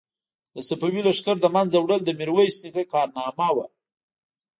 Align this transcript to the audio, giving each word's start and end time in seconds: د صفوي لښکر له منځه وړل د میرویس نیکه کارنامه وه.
د 0.55 0.57
صفوي 0.67 1.01
لښکر 1.07 1.35
له 1.43 1.49
منځه 1.55 1.77
وړل 1.79 2.01
د 2.03 2.09
میرویس 2.19 2.55
نیکه 2.63 2.83
کارنامه 2.93 3.49
وه. 3.55 3.65